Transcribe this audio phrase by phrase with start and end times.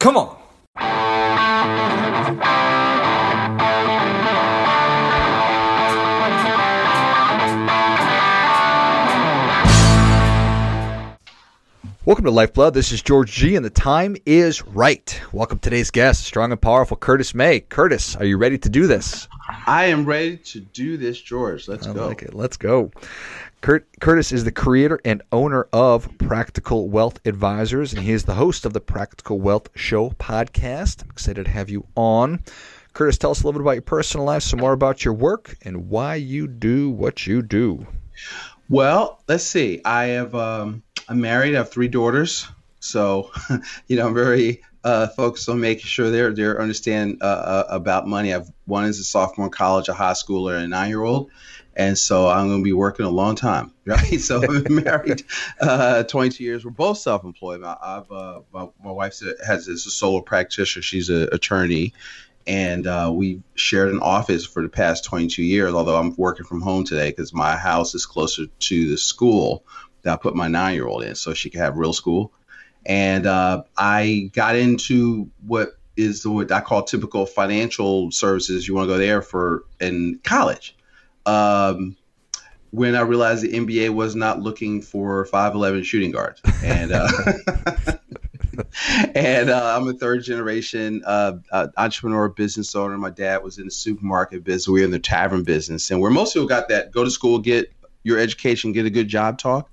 [0.00, 0.39] Come on.
[12.10, 12.74] Welcome to Lifeblood.
[12.74, 15.20] This is George G, and the time is right.
[15.32, 17.60] Welcome today's guest, strong and powerful Curtis May.
[17.60, 19.28] Curtis, are you ready to do this?
[19.64, 21.68] I am ready to do this, George.
[21.68, 22.08] Let's I go.
[22.08, 22.34] like it.
[22.34, 22.90] Let's go.
[23.60, 28.34] Kurt, Curtis is the creator and owner of Practical Wealth Advisors, and he is the
[28.34, 31.04] host of the Practical Wealth Show podcast.
[31.04, 32.42] I'm excited to have you on.
[32.92, 35.56] Curtis, tell us a little bit about your personal life, some more about your work,
[35.62, 37.86] and why you do what you do.
[38.68, 39.80] Well, let's see.
[39.84, 41.56] I have um, I'm married.
[41.56, 42.46] I have three daughters,
[42.78, 43.32] so
[43.88, 48.06] you know I'm very uh, focused on making sure they're they're understand uh, uh, about
[48.06, 48.32] money.
[48.32, 51.28] I've one is a sophomore in college, a high schooler, and a nine year old.
[51.74, 54.20] And so I'm going to be working a long time, right?
[54.20, 55.24] So I'm married
[55.60, 56.64] uh, 22 years.
[56.64, 57.64] We're both self-employed.
[57.64, 60.82] I've uh, my, my wife has is a solo practitioner.
[60.82, 61.92] She's an attorney,
[62.46, 65.74] and uh, we shared an office for the past 22 years.
[65.74, 69.64] Although I'm working from home today because my house is closer to the school
[70.02, 72.32] that I put my nine-year-old in, so she could have real school.
[72.86, 78.66] And uh, I got into what is what I call typical financial services.
[78.66, 80.76] You want to go there for in college.
[81.26, 81.96] Um,
[82.70, 86.40] when I realized the NBA was not looking for 5'11 shooting guards.
[86.62, 87.08] And uh,
[89.14, 92.96] and uh, I'm a third generation uh, uh, entrepreneur, business owner.
[92.98, 94.68] My dad was in the supermarket business.
[94.68, 97.38] We are in the tavern business, and where most people got that go to school,
[97.38, 99.70] get your education, get a good job talk.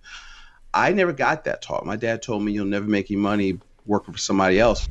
[0.73, 1.85] I never got that talk.
[1.85, 4.87] My dad told me you'll never make any money working for somebody else,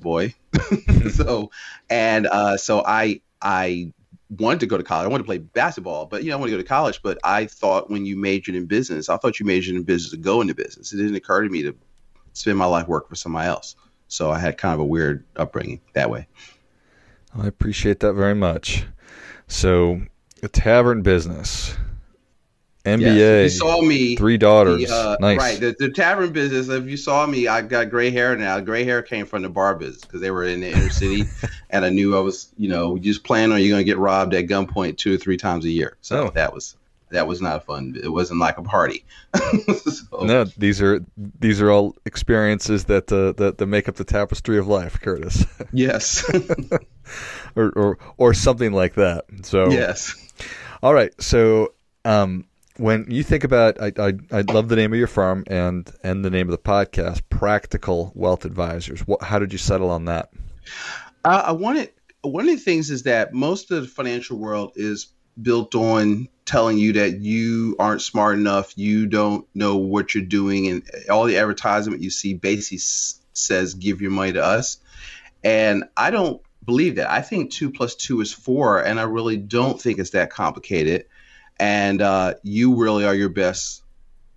[0.00, 0.34] boy.
[1.12, 1.50] so,
[1.88, 3.92] and uh, so I I
[4.38, 5.06] wanted to go to college.
[5.06, 7.00] I wanted to play basketball, but you know, I want to go to college.
[7.02, 10.18] But I thought when you majored in business, I thought you majored in business to
[10.18, 10.92] go into business.
[10.92, 11.74] It didn't occur to me to
[12.32, 13.76] spend my life working for somebody else.
[14.08, 16.26] So I had kind of a weird upbringing that way.
[17.36, 18.84] I appreciate that very much.
[19.46, 20.02] So,
[20.42, 21.76] a tavern business,
[22.84, 23.16] NBA.
[23.16, 24.16] Yes, you saw me.
[24.16, 24.88] Three daughters.
[24.88, 25.38] The, uh, nice.
[25.38, 25.60] Right.
[25.60, 26.68] The, the, tavern business.
[26.68, 28.58] If you saw me, I got gray hair now.
[28.60, 31.24] Gray hair came from the bar business because they were in the inner city,
[31.70, 34.34] and I knew I was, you know, just planning on you're going to get robbed
[34.34, 35.96] at gunpoint two or three times a year.
[36.00, 36.30] So oh.
[36.30, 36.76] that was
[37.10, 37.96] that was not fun.
[38.02, 39.04] It wasn't like a party.
[39.76, 40.20] so.
[40.22, 44.58] No, these are these are all experiences that uh, that that make up the tapestry
[44.58, 45.44] of life, Curtis.
[45.72, 46.24] Yes.
[47.54, 49.24] or, or or something like that.
[49.42, 50.14] So yes.
[50.82, 51.12] All right.
[51.20, 51.74] So
[52.04, 52.46] um,
[52.80, 56.24] when you think about, I, I I love the name of your firm and and
[56.24, 59.06] the name of the podcast, Practical Wealth Advisors.
[59.06, 60.30] What, how did you settle on that?
[61.24, 61.92] Uh, I wanted
[62.22, 65.08] one of the things is that most of the financial world is
[65.40, 70.68] built on telling you that you aren't smart enough, you don't know what you're doing,
[70.68, 72.78] and all the advertisement you see basically
[73.34, 74.78] says give your money to us.
[75.44, 77.10] And I don't believe that.
[77.10, 81.04] I think two plus two is four, and I really don't think it's that complicated.
[81.60, 83.82] And uh, you really are your best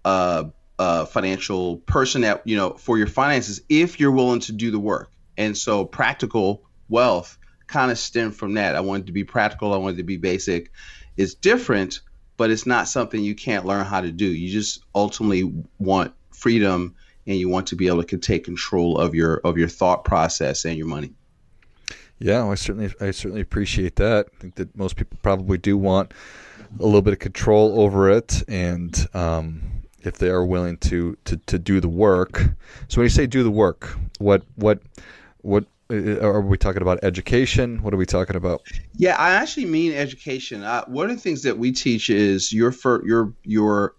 [0.05, 0.45] uh,
[0.77, 4.79] uh, financial person that you know for your finances if you're willing to do the
[4.79, 5.09] work.
[5.37, 8.75] And so, practical wealth kind of stemmed from that.
[8.75, 9.73] I wanted to be practical.
[9.73, 10.71] I wanted to be basic.
[11.15, 12.01] It's different,
[12.37, 14.25] but it's not something you can't learn how to do.
[14.25, 16.95] You just ultimately want freedom
[17.25, 20.65] and you want to be able to take control of your of your thought process
[20.65, 21.13] and your money.
[22.19, 24.27] Yeah, I certainly I certainly appreciate that.
[24.33, 26.13] I think that most people probably do want
[26.79, 29.61] a little bit of control over it, and um,
[30.01, 32.43] if they are willing to, to to do the work.
[32.87, 34.81] So when you say do the work, what what
[35.41, 37.81] what uh, are we talking about education?
[37.83, 38.61] What are we talking about?
[38.95, 40.63] Yeah, I actually mean education.
[40.63, 42.73] Uh, one of the things that we teach is your
[43.05, 43.95] your your.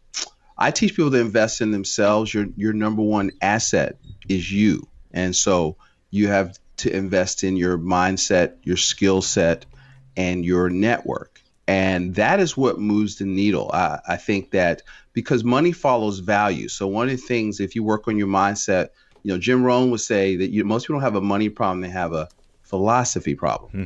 [0.56, 2.32] I teach people to invest in themselves.
[2.32, 3.96] Your your number one asset
[4.28, 5.76] is you, and so
[6.10, 9.66] you have to invest in your mindset, your skill set,
[10.16, 11.40] and your network.
[11.66, 13.70] And that is what moves the needle.
[13.72, 16.68] I, I think that because money follows value.
[16.68, 18.90] So one of the things, if you work on your mindset,
[19.22, 21.80] you know, Jim Rohn would say that you, most people don't have a money problem;
[21.80, 22.28] they have a
[22.62, 23.70] philosophy problem.
[23.70, 23.84] Hmm.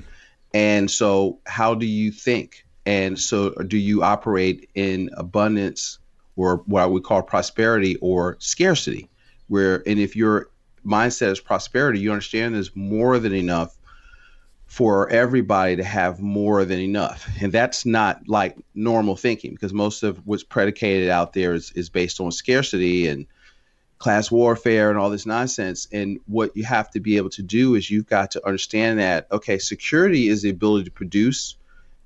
[0.52, 2.66] And so, how do you think?
[2.84, 5.98] And so, do you operate in abundance,
[6.34, 9.08] or what we call prosperity, or scarcity?
[9.46, 10.50] Where, and if your
[10.88, 13.76] mindset is prosperity, you understand there's more than enough
[14.66, 17.28] for everybody to have more than enough.
[17.40, 21.88] And that's not like normal thinking because most of what's predicated out there is, is
[21.88, 23.26] based on scarcity and
[23.98, 25.88] class warfare and all this nonsense.
[25.90, 29.26] And what you have to be able to do is you've got to understand that,
[29.32, 31.56] okay, security is the ability to produce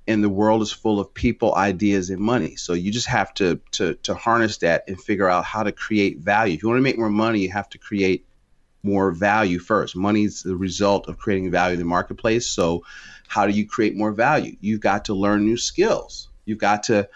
[0.07, 2.55] and the world is full of people, ideas, and money.
[2.55, 6.19] So you just have to to to harness that and figure out how to create
[6.19, 6.55] value.
[6.55, 8.25] If you want to make more money, you have to create
[8.83, 9.95] more value first.
[9.95, 12.45] Money is the result of creating value in the marketplace.
[12.47, 12.83] So,
[13.27, 14.55] how do you create more value?
[14.59, 16.29] You've got to learn new skills.
[16.45, 17.09] You've got to,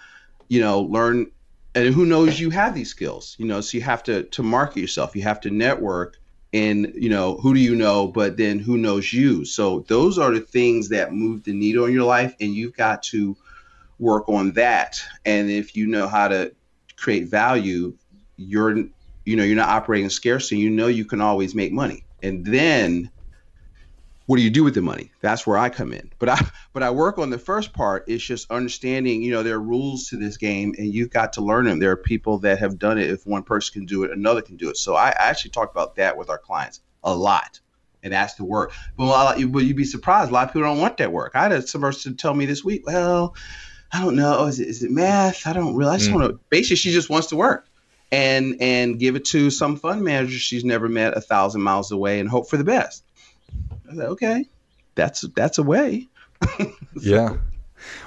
[0.48, 1.28] you know, learn.
[1.76, 3.36] And who knows you have these skills?
[3.38, 5.16] You know, so you have to to market yourself.
[5.16, 6.18] You have to network.
[6.54, 8.08] And you know, who do you know?
[8.08, 9.44] But then who knows you?
[9.44, 13.04] So those are the things that move the needle in your life, and you've got
[13.04, 13.36] to
[14.00, 15.02] work on that.
[15.26, 16.54] And if you know how to
[16.96, 17.94] create value,
[18.38, 18.86] you're
[19.28, 20.58] you know you're not operating scarcity.
[20.58, 22.06] You know you can always make money.
[22.24, 23.12] And then
[24.26, 25.12] what do you do with the money?
[25.22, 26.12] That's where I come in.
[26.18, 26.40] But I
[26.74, 28.06] but I work on the first part.
[28.08, 31.42] It's just understanding, you know, there are rules to this game and you've got to
[31.42, 31.80] learn them.
[31.80, 33.10] There are people that have done it.
[33.10, 34.78] If one person can do it, another can do it.
[34.78, 37.60] So I actually talk about that with our clients a lot.
[38.04, 38.72] And that's the work.
[38.96, 40.30] But, but you'd be surprised.
[40.30, 41.34] A lot of people don't want that work.
[41.36, 43.36] I had some person tell me this week, well,
[43.92, 44.46] I don't know.
[44.46, 45.48] Is it, is it math?
[45.48, 45.92] I don't really.
[45.92, 46.16] I just mm.
[46.16, 46.40] want to.
[46.50, 47.68] Basically, she just wants to work,
[48.12, 52.20] and and give it to some fund manager she's never met a thousand miles away,
[52.20, 53.04] and hope for the best.
[53.90, 54.46] I said, okay,
[54.96, 56.08] that's that's a way.
[56.58, 56.72] so,
[57.02, 57.38] yeah.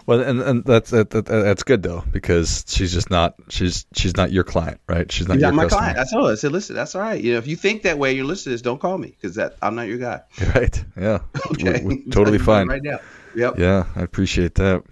[0.07, 4.17] Well, and, and that's that, that, that's good though because she's just not she's she's
[4.17, 5.11] not your client, right?
[5.11, 5.81] She's not your my customer.
[5.81, 5.99] client.
[5.99, 6.33] I told her.
[6.33, 7.23] I said, listen, that's all right.
[7.23, 9.75] You know, if you think that way, your listeners don't call me because that I'm
[9.75, 10.23] not your guy.
[10.55, 10.85] Right.
[11.01, 11.21] Yeah.
[11.53, 11.83] okay.
[11.85, 12.67] We're, we're totally fine.
[12.67, 12.99] Right now.
[13.37, 13.59] Yep.
[13.59, 14.83] Yeah, I appreciate that.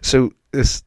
[0.00, 0.82] So this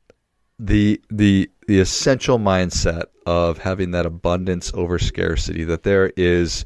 [0.58, 6.66] the the the essential mindset of having that abundance over scarcity that there is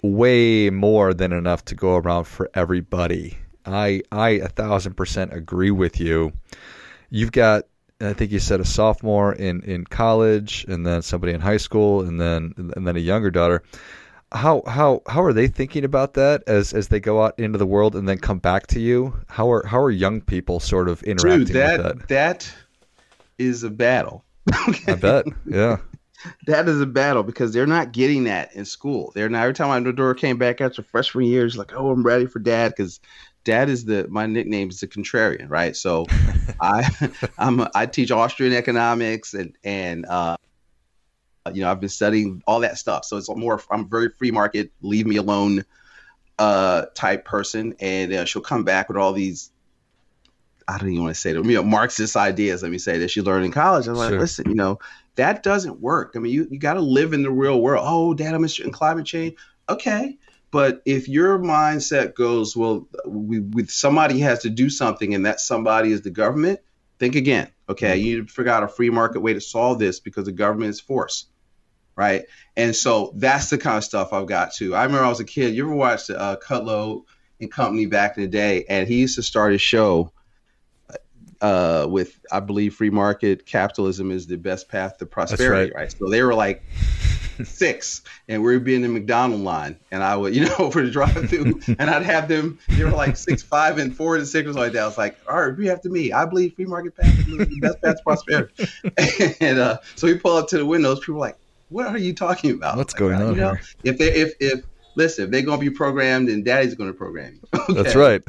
[0.00, 3.36] way more than enough to go around for everybody.
[3.66, 6.32] I I a thousand percent agree with you.
[7.10, 7.64] You've got
[8.00, 12.00] I think you said a sophomore in, in college and then somebody in high school
[12.00, 13.62] and then and then a younger daughter
[14.32, 17.66] how how how are they thinking about that as as they go out into the
[17.66, 19.14] world and then come back to you?
[19.28, 22.08] How are how are young people sort of interacting Dude, that, with that?
[22.08, 22.54] That
[23.38, 24.24] is a battle.
[24.52, 25.26] I bet.
[25.46, 25.78] Yeah.
[26.46, 29.12] that is a battle because they're not getting that in school.
[29.14, 29.42] They're not.
[29.42, 32.38] Every time my daughter came back after freshman year, she's like, "Oh, I'm ready for
[32.38, 33.00] dad," because
[33.44, 35.76] dad is the my nickname is the contrarian, right?
[35.76, 36.06] So,
[36.60, 36.88] I
[37.38, 40.36] I'm a, I teach Austrian economics and and uh,
[41.52, 43.04] you know, I've been studying all that stuff.
[43.04, 45.64] So it's more, I'm very free market, leave me alone
[46.38, 47.74] uh, type person.
[47.80, 49.50] And uh, she'll come back with all these,
[50.66, 53.10] I don't even want to say them, you know, Marxist ideas, let me say, that
[53.10, 53.86] she learned in college.
[53.86, 54.20] I'm like, sure.
[54.20, 54.78] listen, you know,
[55.16, 56.12] that doesn't work.
[56.16, 57.84] I mean, you, you got to live in the real world.
[57.86, 59.36] Oh, dad, I'm in climate change.
[59.68, 60.18] Okay.
[60.50, 65.40] But if your mindset goes, well, we, we, somebody has to do something and that
[65.40, 66.60] somebody is the government,
[66.98, 67.50] think again.
[67.68, 68.06] Okay, mm-hmm.
[68.06, 71.26] you figure out a free market way to solve this because the government is force
[71.96, 72.24] right?
[72.56, 74.74] And so that's the kind of stuff I've got too.
[74.74, 75.54] I remember I was a kid.
[75.54, 77.04] You ever watched uh, Kudlow
[77.40, 78.64] and Company back in the day?
[78.68, 80.12] And he used to start his show
[81.44, 85.82] uh, with, I believe, free market capitalism is the best path to prosperity, right.
[85.82, 85.92] right.
[85.92, 86.62] So they were like
[87.44, 90.80] six, and we would be in the McDonald line, and I would, you know, over
[90.80, 92.58] the drive-through, and I'd have them.
[92.68, 94.84] They were like six, five, and four and six or like that.
[94.84, 96.12] I was like, all right, repeat after me.
[96.12, 98.66] I believe free market path is the best path to prosperity.
[99.40, 101.00] and uh, so we pull up to the windows.
[101.00, 101.36] People were like,
[101.68, 102.78] what are you talking about?
[102.78, 103.62] What's like, going on you know, here?
[103.82, 104.64] If they if if
[104.94, 107.60] listen, if they're gonna be programmed, then daddy's gonna program you.
[107.60, 107.82] Okay?
[107.82, 108.22] That's right.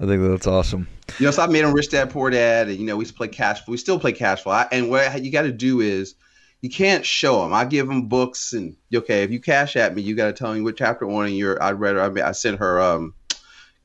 [0.00, 0.88] I think that's awesome.
[1.18, 3.28] You know, so I made him rich dad, poor dad, and you know, we play
[3.28, 3.72] cash flow.
[3.72, 4.52] We still play cash flow.
[4.52, 6.14] I, and what you got to do is,
[6.60, 7.52] you can't show them.
[7.52, 10.52] I give them books, and okay, if you cash at me, you got to tell
[10.52, 11.62] me what chapter one in your.
[11.62, 11.96] I read.
[11.96, 13.14] Her, I, mean, I sent her um,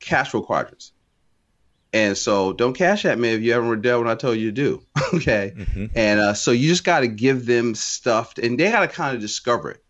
[0.00, 0.92] cash flow quadrants.
[1.92, 4.52] And so don't cash at me if you haven't read what I told you to
[4.52, 4.82] do.
[5.14, 5.52] okay.
[5.56, 5.86] Mm-hmm.
[5.94, 9.14] And uh, so you just got to give them stuff and they got to kind
[9.14, 9.82] of discover it,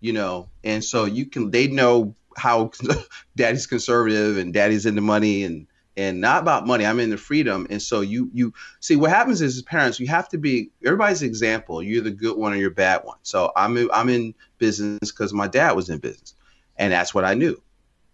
[0.00, 0.48] you know.
[0.62, 2.72] And so you can, they know how
[3.36, 5.66] daddy's conservative and daddy's into money and,
[5.98, 6.86] and not about money.
[6.86, 7.66] I'm in the freedom.
[7.68, 11.22] And so you, you see what happens is as parents, you have to be everybody's
[11.22, 11.82] example.
[11.82, 13.18] You're the good one or you're bad one.
[13.22, 16.34] So I'm, in, I'm in business because my dad was in business
[16.76, 17.60] and that's what I knew.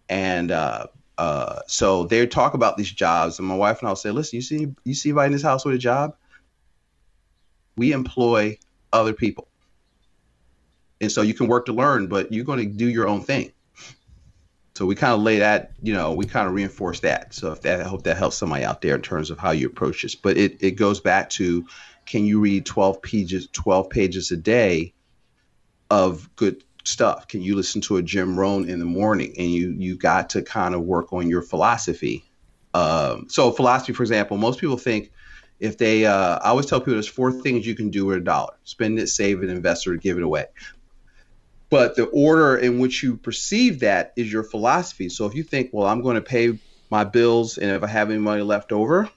[0.09, 0.87] And, uh,
[1.17, 4.41] uh, so they talk about these jobs, and my wife and I'll say, "Listen, you
[4.41, 6.17] see, you see anybody in this house with a job?
[7.77, 8.57] We employ
[8.91, 9.47] other people,
[10.99, 13.53] and so you can work to learn, but you're going to do your own thing."
[14.75, 17.33] So we kind of lay that, you know, we kind of reinforce that.
[17.33, 19.67] So if that, I hope that helps somebody out there in terms of how you
[19.67, 20.15] approach this.
[20.15, 21.65] But it, it goes back to,
[22.05, 24.93] can you read 12 pages, 12 pages a day
[25.89, 27.27] of good stuff.
[27.27, 29.33] Can you listen to a Jim Rohn in the morning?
[29.37, 32.23] And you you got to kind of work on your philosophy.
[32.73, 35.11] Um, so philosophy, for example, most people think
[35.59, 38.21] if they, uh, I always tell people there's four things you can do with a
[38.21, 40.45] dollar: spend it, save it, invest it, or give it away.
[41.75, 45.09] But the order in which you perceive that is your philosophy.
[45.09, 46.57] So if you think, well, I'm going to pay
[46.89, 49.09] my bills, and if I have any money left over,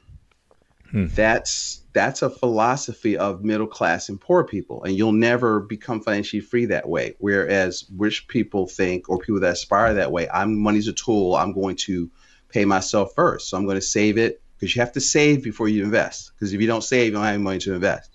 [0.90, 1.06] Hmm.
[1.08, 6.40] That's that's a philosophy of middle class and poor people, and you'll never become financially
[6.40, 7.14] free that way.
[7.18, 11.34] Whereas rich people think, or people that aspire that way, I'm money's a tool.
[11.34, 12.10] I'm going to
[12.48, 15.68] pay myself first, so I'm going to save it because you have to save before
[15.68, 16.32] you invest.
[16.34, 18.10] Because if you don't save, you don't have any money to invest.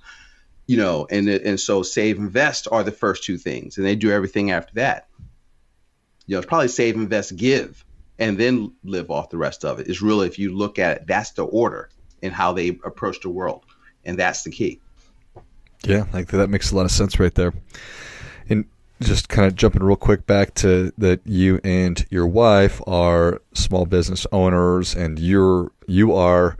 [0.66, 4.12] You know, and and so save, invest are the first two things, and they do
[4.12, 5.08] everything after that.
[6.26, 7.84] You know, it's probably save, invest, give,
[8.18, 9.88] and then live off the rest of it.
[9.88, 11.90] Is really, if you look at it, that's the order
[12.22, 13.66] and how they approach the world,
[14.06, 14.80] and that's the key.
[15.86, 17.54] Yeah, like that makes a lot of sense right there.
[18.50, 18.66] And
[19.02, 23.86] just kind of jumping real quick back to that you and your wife are small
[23.86, 26.58] business owners and you're you are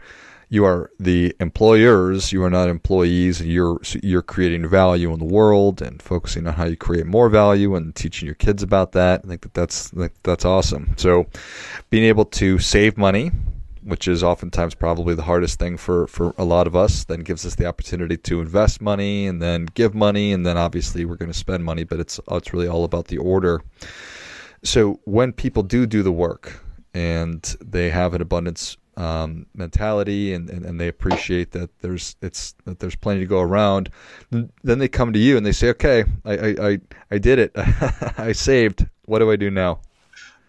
[0.54, 5.26] you are the employers you are not employees and you're you're creating value in the
[5.26, 9.22] world and focusing on how you create more value and teaching your kids about that
[9.24, 9.92] i think that that's
[10.22, 11.26] that's awesome so
[11.90, 13.32] being able to save money
[13.82, 17.46] which is oftentimes probably the hardest thing for, for a lot of us, then gives
[17.46, 21.32] us the opportunity to invest money and then give money, and then obviously we're going
[21.32, 23.62] to spend money, but it's it's really all about the order.
[24.64, 30.50] So when people do do the work and they have an abundance um, mentality and,
[30.50, 33.90] and, and, they appreciate that there's it's that there's plenty to go around,
[34.30, 36.80] then they come to you and they say, okay, I I, I,
[37.12, 37.52] I did it,
[38.18, 38.86] I saved.
[39.06, 39.80] What do I do now?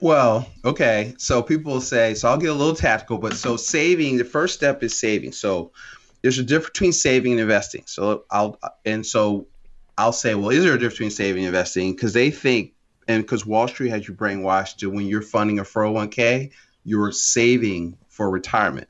[0.00, 1.14] Well, okay.
[1.18, 4.82] So people say, so I'll get a little tactical, but so saving, the first step
[4.82, 5.32] is saving.
[5.32, 5.72] So
[6.20, 7.84] there's a difference between saving and investing.
[7.86, 9.46] So I'll, and so
[9.96, 11.92] I'll say, well, is there a difference between saving and investing?
[11.92, 12.72] Because they think,
[13.08, 16.50] and because Wall Street has you brainwashed to when you're funding a 401k,
[16.84, 18.88] you're saving for retirement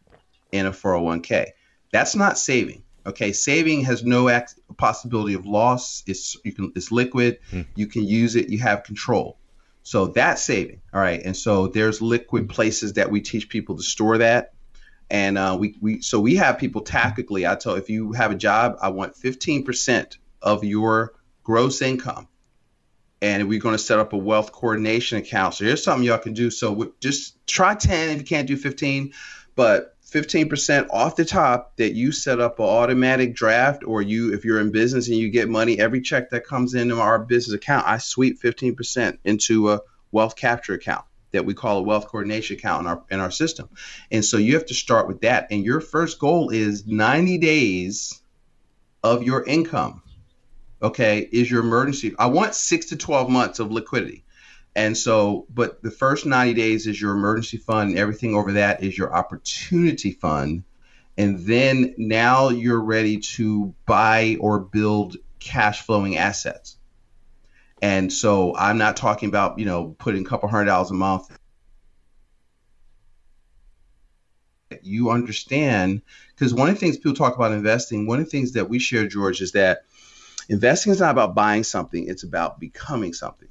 [0.52, 1.46] in a 401k.
[1.90, 2.82] That's not saving.
[3.06, 6.02] Okay, saving has no ex- possibility of loss.
[6.06, 7.38] It's you can it's liquid.
[7.50, 7.62] Hmm.
[7.74, 8.50] You can use it.
[8.50, 9.38] You have control.
[9.82, 10.80] So that's saving.
[10.92, 11.22] All right.
[11.22, 14.54] And so there's liquid places that we teach people to store that.
[15.10, 17.46] And uh, we, we so we have people tactically.
[17.46, 22.28] I tell if you have a job, I want 15% of your gross income.
[23.24, 25.54] And we're going to set up a wealth coordination account.
[25.54, 26.50] So here's something y'all can do.
[26.50, 29.14] So just try 10 if you can't do 15,
[29.56, 34.44] but 15% off the top that you set up an automatic draft or you if
[34.44, 37.84] you're in business and you get money every check that comes into our business account
[37.88, 39.80] i sweep 15% into a
[40.12, 43.68] wealth capture account that we call a wealth coordination account in our in our system
[44.12, 48.20] and so you have to start with that and your first goal is 90 days
[49.02, 50.00] of your income
[50.84, 54.24] okay is your emergency i want 6 to 12 months of liquidity
[54.76, 58.82] and so, but the first 90 days is your emergency fund, and everything over that
[58.82, 60.64] is your opportunity fund.
[61.16, 66.76] And then now you're ready to buy or build cash flowing assets.
[67.80, 71.30] And so I'm not talking about, you know, putting a couple hundred dollars a month.
[74.82, 76.02] You understand,
[76.34, 78.80] because one of the things people talk about investing, one of the things that we
[78.80, 79.84] share, George, is that
[80.48, 83.48] investing is not about buying something, it's about becoming something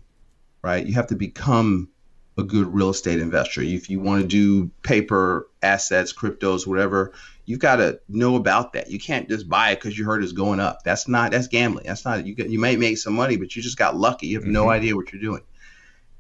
[0.64, 0.88] right?
[0.88, 1.90] You have to become
[2.38, 3.62] a good real estate investor.
[3.62, 7.14] If you want to do paper assets, cryptos, whatever,
[7.46, 8.90] you've got to know about that.
[8.90, 10.80] You can't just buy it because you heard it's going up.
[10.84, 11.86] That's not that's gambling.
[11.86, 12.34] That's not you.
[12.36, 14.28] You may make some money, but you just got lucky.
[14.28, 14.54] You have mm-hmm.
[14.54, 15.44] no idea what you're doing.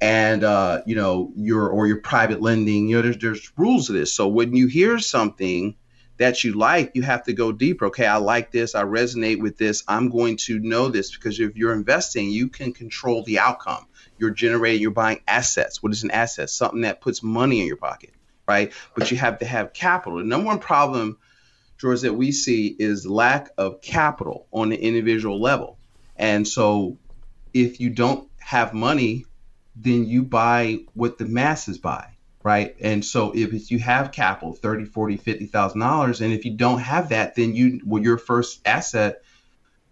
[0.01, 2.89] And uh, you know your or your private lending.
[2.89, 4.13] You know there's there's rules to this.
[4.13, 5.75] So when you hear something
[6.17, 7.87] that you like, you have to go deeper.
[7.87, 8.75] Okay, I like this.
[8.75, 9.83] I resonate with this.
[9.87, 14.31] I'm going to know this because if you're investing, you can control the outcome you're
[14.31, 15.81] generating, you're buying assets.
[15.81, 16.49] What is an asset?
[16.49, 18.11] Something that puts money in your pocket,
[18.47, 18.71] right?
[18.95, 20.19] But you have to have capital.
[20.19, 21.17] The number one problem,
[21.77, 25.77] George, that we see is lack of capital on the individual level.
[26.15, 26.97] And so
[27.53, 29.25] if you don't have money,
[29.75, 32.12] then you buy what the masses buy
[32.43, 36.55] right and so if you have capital 30 40 50 thousand dollars and if you
[36.55, 39.23] don't have that then you well your first asset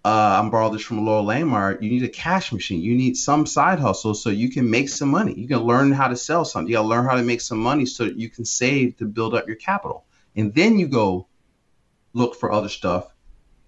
[0.03, 1.79] uh, I'm borrowing this from Loral Langemeier.
[1.79, 2.81] You need a cash machine.
[2.81, 5.33] You need some side hustle so you can make some money.
[5.35, 6.67] You can learn how to sell something.
[6.67, 9.35] You got to learn how to make some money so you can save to build
[9.35, 10.05] up your capital.
[10.35, 11.27] And then you go
[12.13, 13.13] look for other stuff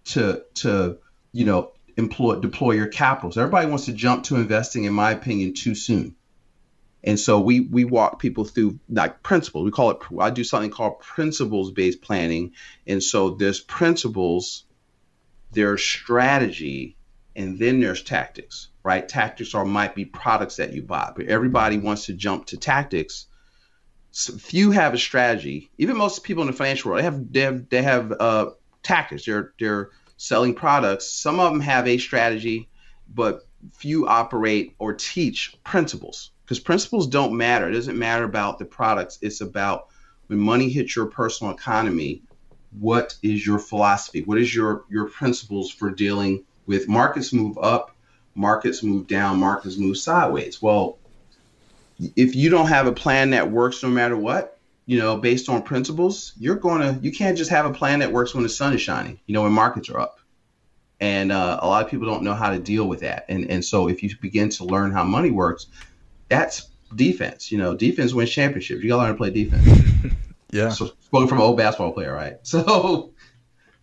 [0.05, 0.97] to to
[1.31, 3.31] you know employ deploy your capital.
[3.31, 6.15] So everybody wants to jump to investing, in my opinion, too soon.
[7.03, 9.65] And so we we walk people through like principles.
[9.65, 9.97] We call it.
[10.19, 12.53] I do something called principles based planning.
[12.87, 14.65] And so there's principles
[15.53, 16.97] there's strategy,
[17.35, 19.07] and then there's tactics, right?
[19.07, 23.27] Tactics are might be products that you buy, but everybody wants to jump to tactics.
[24.11, 25.71] So few have a strategy.
[25.77, 28.49] Even most people in the financial world, they have they have, they have uh,
[28.81, 29.25] tactics.
[29.25, 31.09] They're they're selling products.
[31.09, 32.69] Some of them have a strategy,
[33.07, 37.69] but few operate or teach principles because principles don't matter.
[37.69, 39.17] It doesn't matter about the products.
[39.21, 39.87] It's about
[40.27, 42.21] when money hits your personal economy,
[42.79, 44.23] what is your philosophy?
[44.23, 47.95] What is your your principles for dealing with markets move up,
[48.35, 50.61] markets move down, markets move sideways?
[50.61, 50.97] Well,
[52.15, 55.61] if you don't have a plan that works no matter what, you know, based on
[55.61, 58.81] principles, you're to you can't just have a plan that works when the sun is
[58.81, 60.19] shining, you know, when markets are up.
[60.99, 63.25] And uh, a lot of people don't know how to deal with that.
[63.29, 65.67] And and so if you begin to learn how money works,
[66.33, 67.51] that's defense.
[67.51, 68.83] You know, defense wins championships.
[68.83, 70.13] You got to learn to play defense.
[70.51, 70.69] yeah.
[70.69, 72.37] So spoken from an old basketball player, right?
[72.43, 73.13] So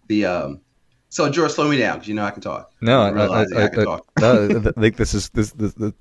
[0.09, 0.61] the um,
[1.09, 2.73] so George, slow me down because you know I can talk.
[2.81, 4.07] No, I, I, I, I, can talk.
[4.19, 4.49] I
[4.81, 5.93] think this is this, this, this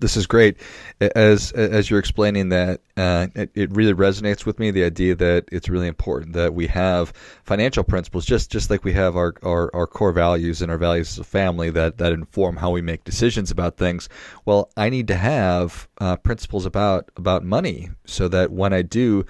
[0.00, 0.56] this, is great.
[1.00, 4.70] As as you're explaining that, uh, it, it, really resonates with me.
[4.70, 7.12] The idea that it's really important that we have
[7.44, 11.10] financial principles, just just like we have our, our, our core values and our values
[11.10, 14.08] as a family that that inform how we make decisions about things.
[14.46, 19.26] Well, I need to have uh, principles about about money so that when I do,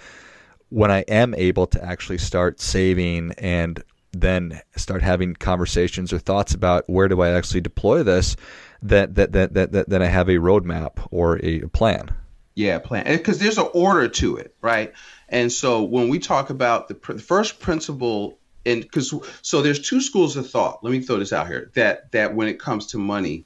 [0.68, 6.54] when I am able to actually start saving and then start having conversations or thoughts
[6.54, 8.36] about where do I actually deploy this
[8.82, 12.10] that that that that that, that I have a roadmap or a plan.
[12.54, 14.92] Yeah, plan because there's an order to it, right?
[15.28, 19.86] And so when we talk about the, pr- the first principle, and because so there's
[19.86, 20.82] two schools of thought.
[20.82, 23.44] Let me throw this out here that that when it comes to money,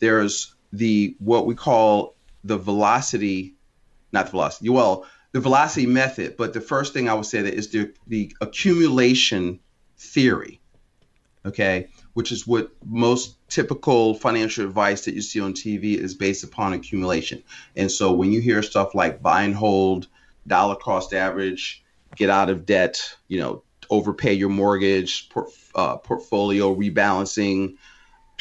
[0.00, 3.54] there's the what we call the velocity,
[4.12, 4.68] not the velocity.
[4.68, 6.36] Well, the velocity method.
[6.36, 9.60] But the first thing I would say that is the the accumulation
[9.96, 10.60] theory.
[11.46, 11.88] Okay,
[12.18, 16.72] which is what most typical financial advice that you see on TV is based upon
[16.72, 17.40] accumulation.
[17.76, 20.08] And so when you hear stuff like buy and hold,
[20.44, 21.84] dollar cost average,
[22.16, 25.30] get out of debt, you know, overpay your mortgage,
[25.76, 27.76] uh, portfolio rebalancing,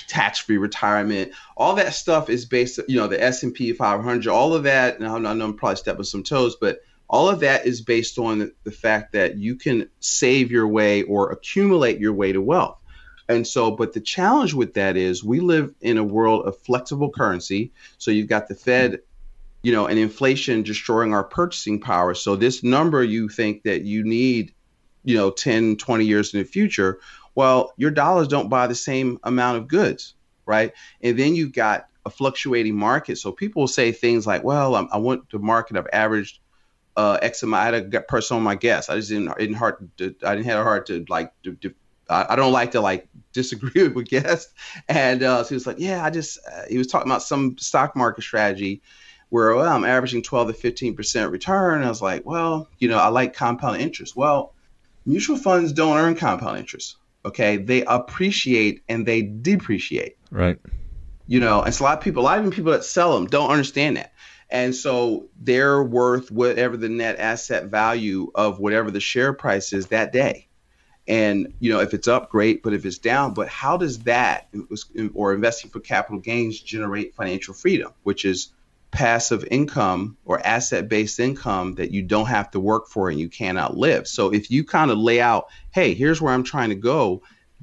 [0.08, 4.98] tax-free retirement, all that stuff is based, you know, the S&P 500, all of that.
[4.98, 8.52] And I know I'm probably stepping some toes, but all of that is based on
[8.64, 12.80] the fact that you can save your way or accumulate your way to wealth.
[13.30, 17.10] And so, but the challenge with that is we live in a world of flexible
[17.10, 17.72] currency.
[17.98, 19.02] So you've got the Fed,
[19.64, 22.14] you know, and inflation destroying our purchasing power.
[22.14, 24.54] So this number you think that you need,
[25.04, 27.00] you know, 10, 20 years in the future,
[27.36, 30.74] well, your dollars don't buy the same amount of goods, right?
[31.02, 33.18] And then you've got a fluctuating market.
[33.18, 36.40] So people will say things like, well, I'm, i want the market, I've averaged
[36.96, 37.62] uh, X amount.
[37.62, 38.90] I had a person on my guest.
[38.90, 41.74] I just didn't, didn't hard to, I didn't have a heart to like to, to
[42.10, 44.54] I, don't like to like disagree with guests.
[44.88, 47.58] And uh, so he was like, yeah, I just, uh, he was talking about some
[47.58, 48.82] stock market strategy
[49.30, 51.84] where well, I'm averaging 12 to 15% return.
[51.84, 54.16] I was like, well, you know, I like compound interest.
[54.16, 54.54] Well,
[55.06, 56.98] mutual funds don't earn compound interest.
[57.26, 57.58] Okay.
[57.58, 60.18] They appreciate and they depreciate.
[60.32, 60.58] Right.
[61.28, 63.28] You know, and a lot of people, a lot of even people that sell them
[63.28, 64.14] don't understand that.
[64.50, 69.88] And so they're worth whatever the net asset value of whatever the share price is
[69.88, 70.47] that day.
[71.08, 72.64] And you know, if it's up, great.
[72.64, 74.50] But if it's down, but how does that
[75.14, 78.50] or investing for capital gains generate financial freedom, which is
[78.92, 83.78] passive income or asset-based income that you don't have to work for and you cannot
[83.78, 84.08] live.
[84.08, 87.22] So if you kind of lay out, hey, here's where I'm trying to go,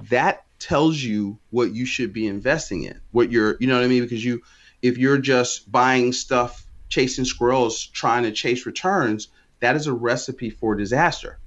[0.09, 3.01] that tells you what you should be investing in.
[3.11, 4.03] What you're, you know what I mean?
[4.03, 4.43] Because you,
[4.81, 9.29] if you're just buying stuff, chasing squirrels, trying to chase returns,
[9.59, 11.39] that is a recipe for disaster.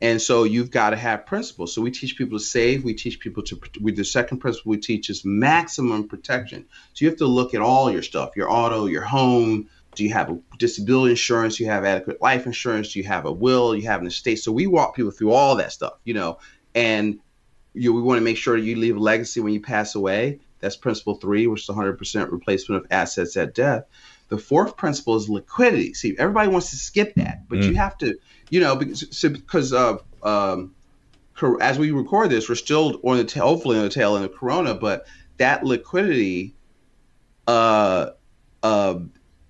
[0.00, 1.74] And so you've got to have principles.
[1.74, 2.84] So we teach people to save.
[2.84, 3.60] We teach people to.
[3.80, 6.66] We, the second principle we teach is maximum protection.
[6.92, 9.68] So you have to look at all your stuff: your auto, your home.
[9.94, 11.56] Do you have disability insurance?
[11.56, 12.92] Do you have adequate life insurance?
[12.92, 13.74] Do you have a will?
[13.74, 14.36] You have an estate.
[14.36, 16.38] So we walk people through all that stuff, you know.
[16.74, 17.20] And
[17.72, 20.40] you, we want to make sure you leave a legacy when you pass away.
[20.60, 23.84] That's principle three, which is 100% replacement of assets at death.
[24.28, 25.94] The fourth principle is liquidity.
[25.94, 27.68] See, everybody wants to skip that, but mm.
[27.68, 28.18] you have to
[28.50, 30.74] you know, because because uh, um,
[31.60, 34.34] as we record this, we're still on the tail, hopefully on the tail end of
[34.34, 35.06] Corona, but
[35.38, 36.54] that liquidity,
[37.46, 38.10] uh,
[38.62, 38.98] uh,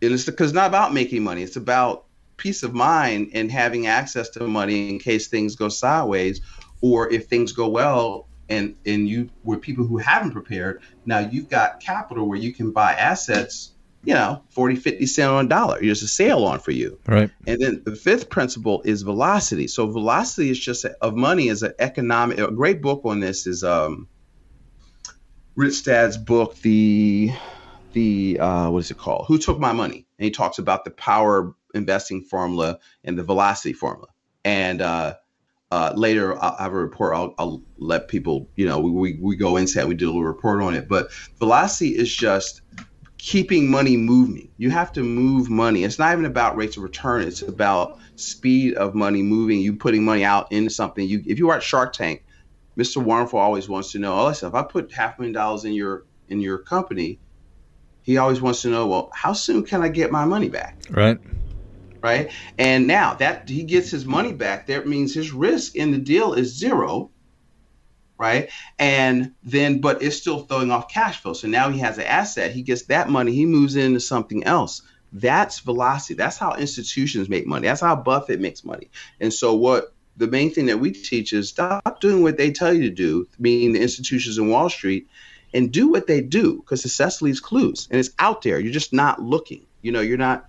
[0.01, 1.43] it's because not about making money.
[1.43, 2.05] It's about
[2.37, 6.41] peace of mind and having access to money in case things go sideways,
[6.81, 8.29] or if things go well.
[8.49, 10.81] And, and you were people who haven't prepared.
[11.05, 13.73] Now you've got capital where you can buy assets
[14.07, 15.81] you know, 40, 50 cent on a dollar.
[15.81, 16.97] There's a sale on for you.
[17.07, 17.29] Right.
[17.49, 19.66] And then the fifth principle is velocity.
[19.66, 23.49] So velocity is just a, of money is an economic, a great book on this
[23.49, 24.07] is um,
[25.57, 27.33] Rich Dad's book, the,
[27.95, 29.25] the, uh, what is it called?
[29.27, 30.07] Who Took My Money?
[30.21, 34.07] And he talks about the power investing formula and the velocity formula.
[34.45, 35.14] And, uh,
[35.73, 37.16] uh, later I'll have a report.
[37.16, 39.88] I'll, I'll let people, you know, we, we, we go into that.
[39.88, 40.88] We do a little report on it.
[40.88, 42.62] But velocity is just
[43.27, 44.49] keeping money moving.
[44.57, 45.83] You have to move money.
[45.83, 47.23] It's not even about rates of return.
[47.23, 49.59] It's about speed of money moving.
[49.59, 51.07] You putting money out into something.
[51.07, 52.25] You if you are at Shark Tank,
[52.79, 53.03] Mr.
[53.03, 54.17] Wonderful always wants to know.
[54.17, 57.19] Oh, listen, if I put half a million dollars in your in your company,
[58.03, 58.87] he always wants to know.
[58.87, 60.85] Well, how soon can I get my money back?
[60.89, 61.19] Right.
[62.01, 62.31] Right.
[62.59, 66.35] And now that he gets his money back, that means his risk in the deal
[66.35, 67.11] is zero
[68.18, 68.50] right?
[68.79, 71.33] And then, but it's still throwing off cash flow.
[71.33, 72.52] So now he has an asset.
[72.52, 73.33] He gets that money.
[73.33, 74.83] He moves into something else.
[75.12, 76.14] That's velocity.
[76.14, 77.68] That's how institutions make money.
[77.68, 78.90] That's how Buffett makes money.
[79.20, 82.72] And so, what the main thing that we teach is stop doing what they tell
[82.72, 85.09] you to do, meaning the institutions in Wall Street,
[85.55, 88.59] and do what they do because success leaves clues and it's out there.
[88.59, 89.64] You're just not looking.
[89.81, 90.48] You know, you're not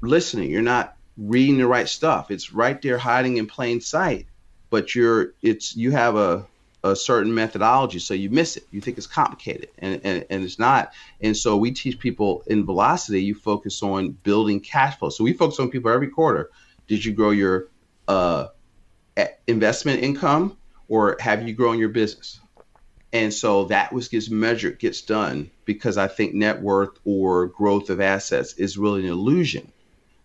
[0.00, 0.50] listening.
[0.50, 2.30] You're not reading the right stuff.
[2.30, 4.26] It's right there hiding in plain sight.
[4.70, 6.46] But you're it's you have a
[6.90, 8.64] a certain methodology, so you miss it.
[8.70, 10.92] You think it's complicated, and, and, and it's not.
[11.20, 15.10] And so we teach people in velocity, you focus on building cash flow.
[15.10, 16.50] So we focus on people every quarter.
[16.88, 17.68] Did you grow your
[18.08, 18.48] uh,
[19.46, 20.56] investment income,
[20.88, 22.40] or have you grown your business?
[23.12, 27.88] And so that was gets measured, gets done because I think net worth or growth
[27.88, 29.72] of assets is really an illusion.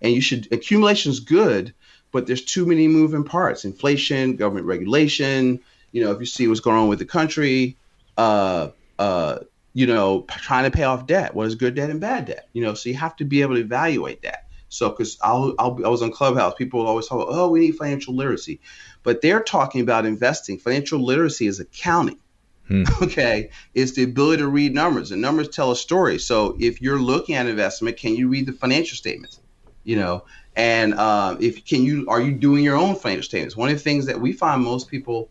[0.01, 1.73] And you should accumulation is good,
[2.11, 5.59] but there's too many moving parts: inflation, government regulation,
[5.91, 7.77] you know, if you see what's going on with the country,
[8.17, 9.39] uh, uh,
[9.73, 11.33] you know, trying to pay off debt.
[11.33, 12.49] What is good debt and bad debt?
[12.53, 14.45] You know, so you have to be able to evaluate that.
[14.69, 18.15] So, because I'll, I'll, i was on Clubhouse, people always talk, oh, we need financial
[18.15, 18.61] literacy,
[19.03, 20.57] but they're talking about investing.
[20.57, 22.19] Financial literacy is accounting.
[22.67, 22.83] Hmm.
[23.01, 26.19] Okay, it's the ability to read numbers, and numbers tell a story.
[26.19, 29.39] So, if you're looking at investment, can you read the financial statements?
[29.83, 30.23] You know,
[30.55, 33.57] and uh, if can you are you doing your own financial statements?
[33.57, 35.29] One of the things that we find most people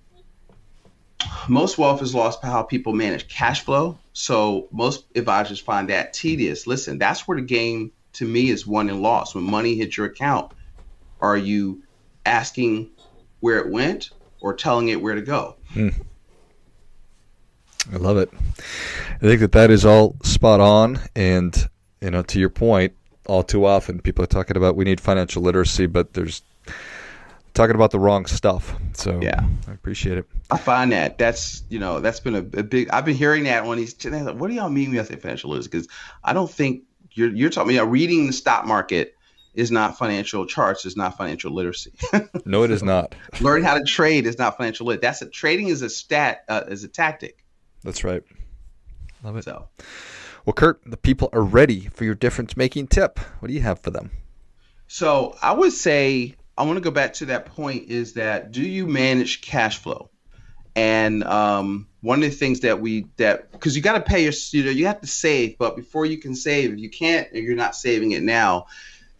[1.48, 3.98] most wealth is lost by how people manage cash flow.
[4.12, 6.66] So most advisors find that tedious.
[6.66, 9.34] Listen, that's where the game to me is won and lost.
[9.34, 10.52] When money hits your account,
[11.20, 11.82] are you
[12.26, 12.90] asking
[13.40, 15.56] where it went or telling it where to go?
[15.72, 15.88] Hmm.
[17.92, 18.30] I love it.
[19.16, 21.00] I think that that is all spot on.
[21.16, 21.68] And,
[22.00, 22.94] you know, to your point,
[23.26, 26.42] all too often people are talking about we need financial literacy, but there's
[27.54, 28.74] talking about the wrong stuff.
[28.94, 30.26] So yeah, I appreciate it.
[30.50, 32.90] I find that that's you know that's been a, a big.
[32.90, 35.50] I've been hearing that when he's like, what do y'all mean when I say financial
[35.50, 35.70] literacy?
[35.70, 35.88] Because
[36.22, 37.72] I don't think you're you're talking.
[37.72, 39.16] You know, reading the stock market
[39.54, 40.84] is not financial charts.
[40.84, 41.92] Is not financial literacy.
[42.44, 43.14] no, it is not.
[43.40, 45.00] Learning how to trade is not financial lit.
[45.00, 47.44] That's a trading is a stat uh, is a tactic.
[47.82, 48.22] That's right.
[49.22, 49.44] Love it.
[49.44, 49.68] So.
[50.46, 53.18] Well, Kurt, the people are ready for your difference making tip.
[53.40, 54.10] What do you have for them?
[54.88, 58.60] So I would say I want to go back to that point is that do
[58.60, 60.10] you manage cash flow?
[60.76, 64.34] And um, one of the things that we that because you got to pay your
[64.50, 67.44] you know you have to save, but before you can save, if you can't, if
[67.44, 68.66] you're not saving it now,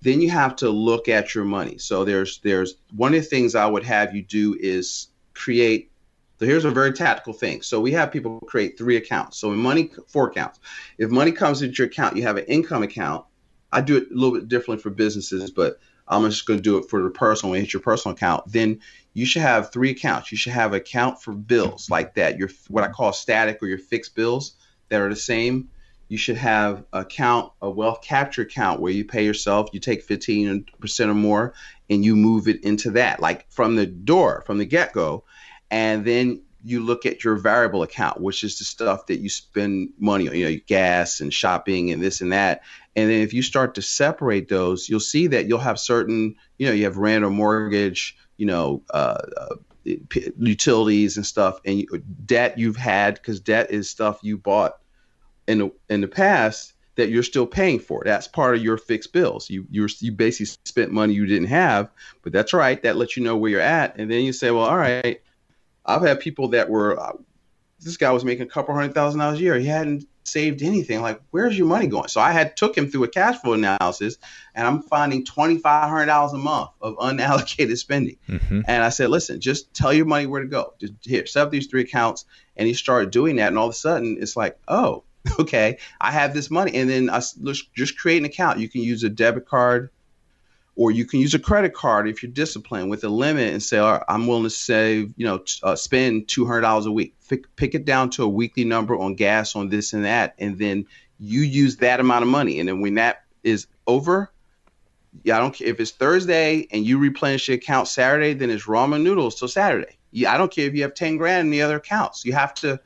[0.02, 1.78] then you have to look at your money.
[1.78, 5.90] So there's there's one of the things I would have you do is create.
[6.40, 7.62] So here's a very tactical thing.
[7.62, 9.38] So we have people create three accounts.
[9.38, 10.60] So in money, four accounts.
[10.98, 13.24] If money comes into your account, you have an income account.
[13.72, 15.78] I do it a little bit differently for businesses, but
[16.10, 18.80] I'm just going to do it for the personal when it's your personal account, then
[19.14, 20.30] you should have three accounts.
[20.30, 23.66] You should have an account for bills like that, your what I call static or
[23.66, 24.54] your fixed bills
[24.88, 25.68] that are the same.
[26.08, 30.06] You should have a account, a wealth capture account where you pay yourself, you take
[30.06, 31.54] 15% or more,
[31.88, 35.24] and you move it into that, like from the door, from the get go.
[35.70, 39.90] And then you look at your variable account, which is the stuff that you spend
[39.98, 42.62] money on, you know, gas and shopping and this and that.
[42.96, 46.66] And then if you start to separate those, you'll see that you'll have certain, you
[46.66, 52.02] know, you have rent or mortgage, you know, uh, uh, utilities and stuff, and you,
[52.24, 54.78] debt you've had because debt is stuff you bought
[55.46, 58.02] in the in the past that you're still paying for.
[58.04, 59.48] That's part of your fixed bills.
[59.48, 61.90] You you you basically spent money you didn't have,
[62.22, 62.80] but that's right.
[62.82, 65.20] That lets you know where you're at, and then you say, well, all right.
[65.84, 66.98] I've had people that were.
[66.98, 67.12] Uh,
[67.80, 69.58] this guy was making a couple hundred thousand dollars a year.
[69.58, 71.00] He hadn't saved anything.
[71.00, 72.08] Like, where's your money going?
[72.08, 74.18] So I had took him through a cash flow analysis,
[74.54, 78.16] and I'm finding twenty five hundred dollars a month of unallocated spending.
[78.28, 78.62] Mm-hmm.
[78.66, 80.74] And I said, listen, just tell your money where to go.
[80.78, 82.24] Just here, set up these three accounts.
[82.56, 85.04] And he started doing that, and all of a sudden, it's like, oh,
[85.40, 87.22] okay, I have this money, and then I
[87.74, 88.58] just create an account.
[88.58, 89.90] You can use a debit card
[90.80, 93.76] or you can use a credit card if you're disciplined with a limit and say,
[93.76, 97.14] All right, I'm willing to save, you know, uh, spend $200 a week.
[97.28, 100.58] Pick, pick it down to a weekly number on gas, on this and that, and
[100.58, 100.86] then
[101.18, 102.58] you use that amount of money.
[102.60, 104.32] And then when that is over,
[105.22, 108.64] yeah, I don't care if it's Thursday and you replenish your account Saturday, then it's
[108.64, 109.98] ramen noodles till Saturday.
[110.12, 112.24] Yeah, I don't care if you have 10 grand in the other accounts.
[112.24, 112.80] You have to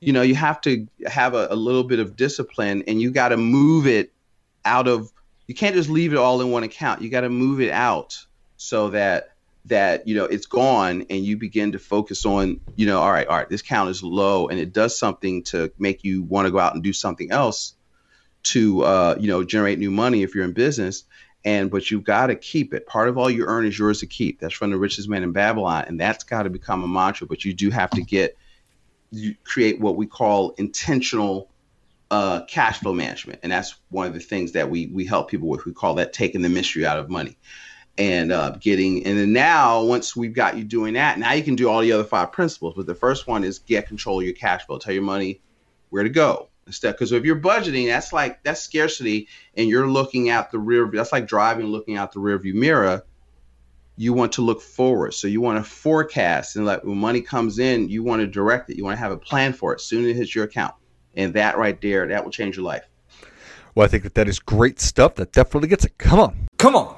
[0.00, 3.30] you know, you have to have a, a little bit of discipline and you got
[3.30, 4.12] to move it
[4.64, 5.10] out of,
[5.48, 7.02] you can't just leave it all in one account.
[7.02, 8.24] You got to move it out
[8.56, 9.32] so that,
[9.64, 13.26] that, you know, it's gone and you begin to focus on, you know, all right,
[13.26, 16.52] all right, this count is low and it does something to make you want to
[16.52, 17.74] go out and do something else
[18.44, 21.04] to, uh, you know, generate new money if you're in business
[21.44, 22.86] and but you've got to keep it.
[22.86, 24.40] Part of all you earn is yours to keep.
[24.40, 27.26] That's from the richest man in Babylon, and that's got to become a mantra.
[27.26, 28.36] But you do have to get
[29.10, 31.48] you create what we call intentional
[32.10, 35.48] uh, cash flow management, and that's one of the things that we we help people
[35.48, 35.64] with.
[35.64, 37.36] We call that taking the mystery out of money,
[37.96, 39.04] and uh, getting.
[39.04, 41.92] And then now, once we've got you doing that, now you can do all the
[41.92, 42.74] other five principles.
[42.76, 44.78] But the first one is get control of your cash flow.
[44.78, 45.40] Tell your money
[45.90, 46.92] where to go instead.
[46.92, 50.90] Because if you're budgeting, that's like that's scarcity, and you're looking out the rear.
[50.92, 53.04] That's like driving, looking out the rearview mirror
[53.98, 55.12] you want to look forward.
[55.12, 58.70] So you want to forecast and like when money comes in, you want to direct
[58.70, 58.76] it.
[58.76, 60.74] You want to have a plan for it soon as it hits your account.
[61.16, 62.84] And that right there, that will change your life.
[63.74, 65.16] Well, I think that that is great stuff.
[65.16, 65.98] That definitely gets it.
[65.98, 66.96] Come on, come on.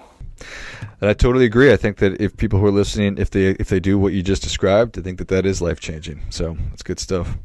[1.00, 1.72] And I totally agree.
[1.72, 4.22] I think that if people who are listening, if they if they do what you
[4.22, 6.22] just described, I think that that is life changing.
[6.30, 7.36] So it's good stuff.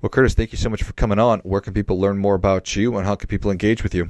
[0.00, 1.40] Well, Curtis, thank you so much for coming on.
[1.40, 4.08] Where can people learn more about you, and how can people engage with you?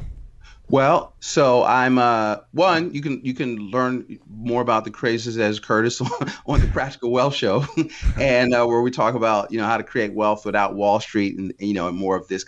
[0.73, 2.95] Well, so I'm uh, one.
[2.95, 6.01] You can you can learn more about the crazes as Curtis
[6.47, 7.67] on, the Practical Wealth Show,
[8.19, 11.37] and uh, where we talk about you know how to create wealth without Wall Street,
[11.37, 12.47] and you know, and more of this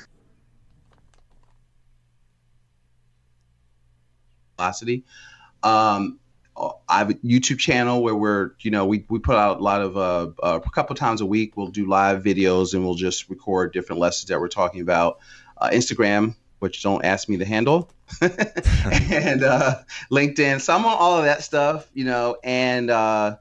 [4.57, 5.05] velocity.
[5.63, 6.19] Um,
[6.57, 9.81] I have a YouTube channel where we're, you know, we, we put out a lot
[9.83, 13.29] of, uh, uh, a couple times a week, we'll do live videos and we'll just
[13.29, 15.19] record different lessons that we're talking about.
[15.59, 19.77] Uh, Instagram, which don't ask me to handle, and uh,
[20.11, 20.63] LinkedIn.
[20.63, 23.37] So I'm on all of that stuff, you know, and uh,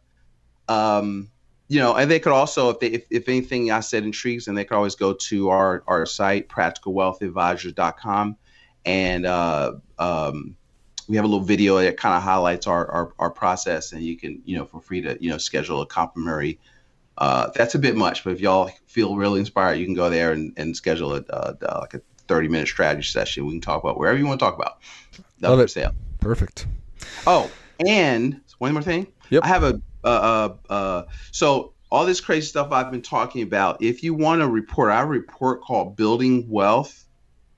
[0.68, 1.32] um,
[1.70, 4.58] you know, and they could also, if they, if, if anything I said intrigues, and
[4.58, 8.36] they could always go to our our site, practicalwealthadvisors.com,
[8.84, 10.58] and uh, um,
[11.08, 14.18] we have a little video that kind of highlights our, our, our process, and you
[14.18, 16.60] can, you know, for free to, you know, schedule a complimentary.
[17.18, 20.34] Uh, that's a bit much, but if y'all feel really inspired, you can go there
[20.34, 23.46] and, and schedule a, like a 30 minute strategy session.
[23.46, 24.80] We can talk about wherever you want to talk about.
[25.42, 25.70] Love it.
[25.70, 25.94] Sale.
[26.20, 26.68] Perfect.
[27.28, 27.50] Oh,
[27.86, 29.08] and one more thing.
[29.30, 29.44] Yep.
[29.44, 33.82] I have a, uh, uh, uh, so all this crazy stuff I've been talking about.
[33.82, 37.06] If you want to report, I have a report called Building Wealth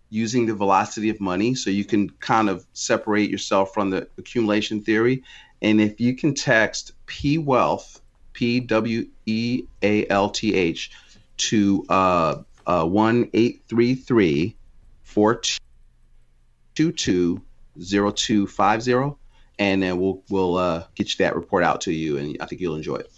[0.09, 1.55] using the velocity of money.
[1.55, 5.23] So you can kind of separate yourself from the accumulation theory.
[5.61, 8.01] And if you can text P Wealth,
[8.33, 10.91] P W E A L T H,
[11.37, 14.55] to uh, 1 833
[15.03, 17.41] 422
[17.79, 19.15] 0250
[19.57, 22.61] and then we'll we'll uh, get you that report out to you and I think
[22.61, 23.11] you'll enjoy it.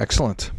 [0.00, 0.50] Excellent.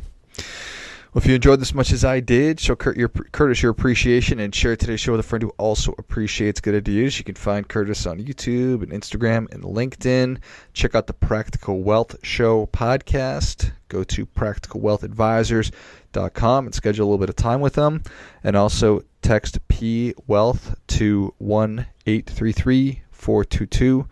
[1.11, 4.39] Well, if you enjoyed this much as I did, show Kurt your, Curtis your appreciation
[4.39, 7.17] and share today's show with a friend who also appreciates good ideas.
[7.17, 10.37] You can find Curtis on YouTube and Instagram and LinkedIn.
[10.73, 13.71] Check out the Practical Wealth Show podcast.
[13.87, 18.03] Go to practicalwealthadvisors.com and schedule a little bit of time with them.
[18.43, 24.07] And also text P Wealth to 1 833 422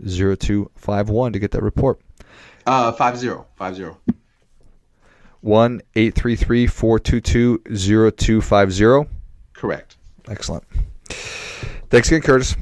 [0.00, 2.00] 0251 to get that report.
[2.64, 3.36] Uh, 50.
[3.58, 3.90] 50.
[5.40, 7.62] 1 833 422
[8.16, 9.10] 0250.
[9.52, 9.96] Correct.
[10.28, 10.64] Excellent.
[11.90, 12.56] Thanks again, Curtis.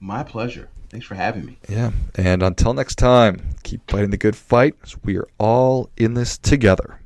[0.00, 0.68] My pleasure.
[0.90, 1.58] Thanks for having me.
[1.68, 1.90] Yeah.
[2.14, 4.76] And until next time, keep fighting the good fight.
[5.04, 7.00] We are all in this together.